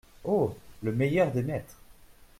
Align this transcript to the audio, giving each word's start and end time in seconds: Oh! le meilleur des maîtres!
Oh! 0.25 0.55
le 0.81 0.91
meilleur 0.93 1.29
des 1.31 1.43
maîtres! 1.43 1.77